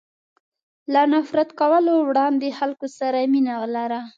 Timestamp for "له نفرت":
0.93-1.49